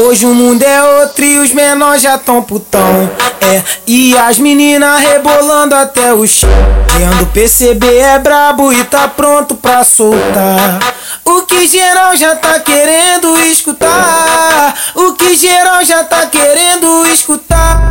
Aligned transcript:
Hoje 0.00 0.26
o 0.26 0.32
mundo 0.32 0.62
é 0.62 1.00
outro 1.00 1.24
e 1.24 1.38
os 1.40 1.52
menores 1.52 2.02
já 2.02 2.16
tão 2.16 2.40
putão. 2.40 3.10
É, 3.40 3.60
e 3.84 4.16
as 4.16 4.38
meninas 4.38 5.00
rebolando 5.00 5.74
até 5.74 6.14
o 6.14 6.24
chão. 6.24 6.48
Querendo 6.86 7.26
perceber 7.32 7.98
é 7.98 8.16
brabo 8.16 8.72
e 8.72 8.84
tá 8.84 9.08
pronto 9.08 9.56
pra 9.56 9.82
soltar. 9.82 10.78
O 11.24 11.42
que 11.42 11.66
geral 11.66 12.14
já 12.14 12.36
tá 12.36 12.60
querendo 12.60 13.36
escutar. 13.40 14.72
O 14.94 15.14
que 15.14 15.34
geral 15.34 15.84
já 15.84 16.04
tá 16.04 16.26
querendo 16.26 17.04
escutar. 17.08 17.82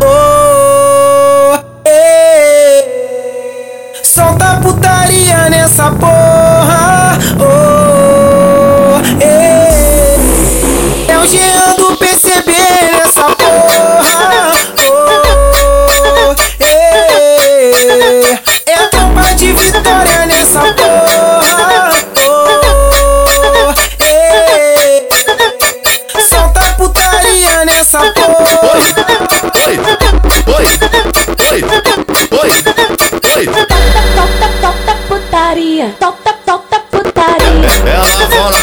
Oh, 0.00 1.58
eh. 1.84 2.84
Solta 4.04 4.60
putaria 4.62 5.50
nessa 5.50 5.90
porra. 5.90 6.19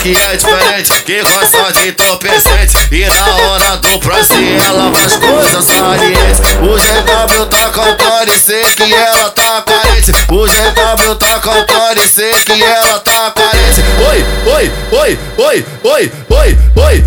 Que 0.07 0.15
é 0.15 0.37
diferente, 0.37 1.03
que 1.03 1.21
gosta 1.21 1.73
de 1.73 1.89
entorpecente. 1.89 2.77
E 2.91 3.05
na 3.05 3.35
hora 3.35 3.77
do 3.77 3.99
prazer 3.99 4.57
ela 4.65 4.89
faz 4.93 5.17
coisas 5.17 5.65
salientes. 5.65 6.39
O 6.61 6.77
GW 6.77 7.45
tá 7.47 7.69
cantando 7.69 8.33
e 8.33 8.39
sei 8.39 8.63
que 8.63 8.93
ela 8.93 9.29
tá 9.31 9.63
carente. 9.63 10.11
O 10.29 10.45
GW 10.45 11.15
tá 11.15 11.39
cantando 11.39 12.01
e 12.01 12.07
sei 12.07 12.31
que 12.31 12.63
ela 12.63 12.99
tá 12.99 13.31
carente. 13.31 13.83
Oi, 14.09 14.25
oi, 14.53 14.71
oi, 14.91 15.19
oi, 15.37 15.65
oi, 15.83 16.11
oi, 16.29 16.57
oi. 16.75 17.03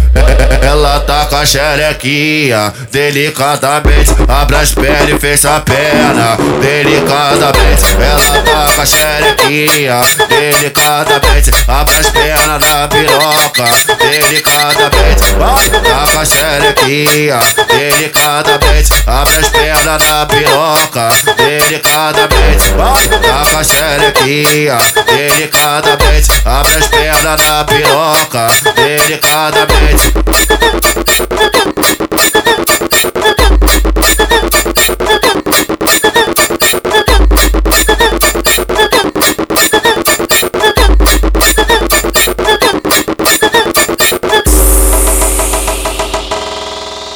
Ela 0.62 1.00
tá 1.00 1.24
com 1.24 1.36
a 1.36 1.46
xerequinha 1.46 2.74
delicadamente. 2.90 4.10
Abre 4.28 4.56
as 4.56 4.74
pernas 4.74 5.08
e 5.08 5.18
fecha 5.18 5.56
a 5.56 5.60
perna 5.60 6.36
delicadamente. 6.60 7.84
Ela 7.98 8.39
com 8.39 8.39
a 8.80 8.86
xerequinha 8.86 10.00
delicadamente 10.26 11.50
Abre 11.68 11.96
as 11.98 12.08
pernas 12.08 12.64
na 12.64 12.88
piroca 12.88 13.64
delicadamente 13.98 15.22
Vai, 15.36 15.68
com 15.68 16.18
a 16.18 16.24
xerequinha 16.24 17.38
delicadamente 17.68 18.90
Abre 19.06 19.36
as 19.36 19.48
pernas 19.50 20.02
na 20.02 20.24
piroca 20.24 21.08
delicadamente 21.36 22.70
Vai, 22.74 23.04
a 23.58 23.64
xerequinha 23.64 24.78
delicadamente 25.04 26.32
Abre 26.46 26.76
as 26.76 26.86
pernas 26.86 27.40
na 27.42 27.64
piroca 27.64 28.46
delicadamente 28.74 30.10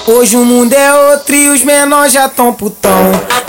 Hoje 0.07 0.37
o 0.37 0.45
mundo 0.45 0.75
é 0.75 1.13
outro 1.13 1.35
e 1.35 1.49
os 1.49 1.63
menores 1.63 2.13
já 2.13 2.29
tão 2.29 2.53
putão. 2.53 2.93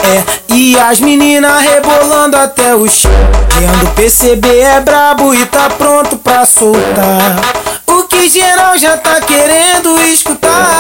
É, 0.04 0.54
e 0.54 0.80
as 0.80 1.02
meninas 1.02 1.62
rebolando 1.62 2.38
até 2.38 2.74
o 2.74 2.88
chão. 2.88 3.12
Querendo 3.50 3.94
perceber 3.94 4.60
é 4.62 4.80
brabo 4.80 5.34
e 5.34 5.46
tá 5.48 5.70
pronto 5.70 6.16
pra 6.16 6.46
soltar. 6.46 7.36
O 7.86 8.04
que 8.04 8.30
geral 8.30 8.78
já 8.78 8.96
tá 8.96 9.20
querendo 9.20 10.00
escutar. 10.04 10.75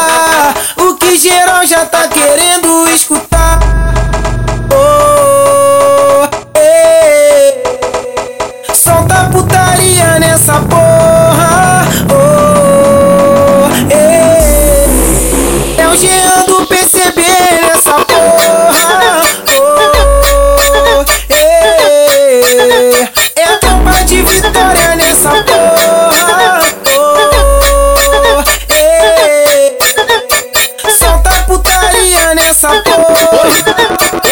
Nessa 32.65 32.81
porra. 32.81 33.05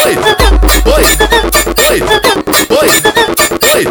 Oi, 0.04 0.16
oi, 0.92 1.04
oi, 1.90 2.02
oi, 2.70 2.88
oi. 3.74 3.84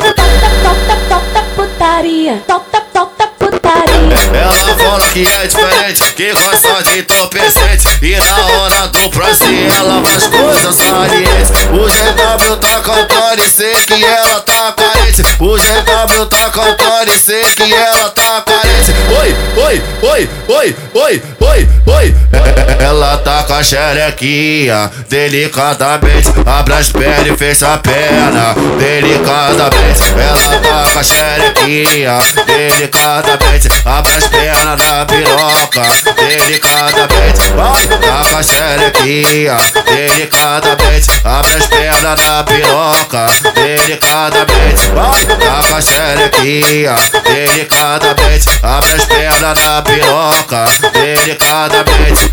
Solta 1.09 1.42
putaria. 1.56 2.44
Solta, 2.48 2.84
solta 2.94 3.28
putaria. 3.40 3.94
Ela 4.34 4.76
fala 4.76 5.08
que 5.09 5.26
é 5.26 5.48
diferente, 5.48 6.14
que 6.16 6.34
gosta 6.34 6.84
de 6.84 7.00
entorpecente 7.00 7.88
E 8.02 8.16
na 8.16 8.46
hora 8.46 8.88
do 8.88 9.09
prazer 9.09 9.72
ela 9.72 10.04
faz 10.04 10.28
coisas 10.28 10.75
salientes 10.75 11.52
O 11.72 11.86
GW 11.86 12.56
tá 12.58 12.81
cantando 12.81 13.44
e 13.44 13.50
sei 13.50 13.74
que 13.86 14.04
ela 14.04 14.42
tá 14.42 14.74
carente 14.74 15.22
O 15.40 15.56
GW 15.56 16.25
tá 16.25 16.50
cantando 16.50 17.14
e 17.14 17.20
sei 17.20 17.44
que 17.44 17.74
ela 17.74 18.10
tá 18.10 18.23
Oi, 20.02 20.30
oi, 20.50 20.76
oi, 20.94 21.22
oi, 21.40 21.70
oi, 21.88 22.16
Ela 22.80 23.18
tá 23.18 23.44
com 23.44 23.54
a 23.54 23.64
xerequinha 23.64 24.92
delicadamente. 25.10 26.34
Abre 26.46 26.74
as 26.74 26.92
pernas 26.92 27.28
e 27.28 27.38
fecha 27.38 27.74
a 27.74 27.78
perna 27.78 28.56
delicadamente. 28.78 30.04
Ela 30.18 30.60
tá 30.60 30.92
com 30.92 31.00
a 31.00 31.04
xerequinha 31.04 32.18
delicadamente. 32.46 33.70
Abre 33.86 34.16
as 34.16 34.28
pernas 34.28 34.78
na 34.78 35.06
piroca 35.06 35.84
delicadamente. 36.16 37.42
Vai, 37.56 38.10
a 38.10 38.23
xerequinha 38.44 39.58
delicadamente 39.86 41.08
Abre 41.24 41.56
as 41.56 41.66
pernas 41.68 42.20
na 42.22 42.44
piroca. 42.44 43.26
Delicadamente 43.54 44.88
Vai, 44.94 45.26
com 45.26 45.76
a 45.76 45.81
xerequinha 45.81 46.96
delicadamente 47.24 48.50
Abre 48.62 48.94
as 48.94 49.06
pernas 49.06 49.59
na 49.64 49.81
piroca. 49.81 50.66
Delicadamente 50.94 52.31